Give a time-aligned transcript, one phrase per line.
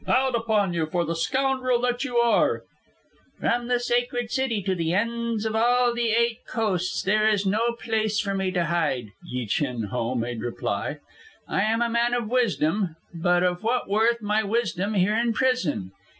[0.07, 2.63] Out upon you for the scoundrel that you are!"
[3.39, 7.73] "From the Sacred City to the ends of all the Eight Coasts there is no
[7.73, 10.97] place for me to hide," Yi Chin Ho made reply.
[11.47, 15.91] "I am a man of wisdom, but of what worth my wisdom here in prison?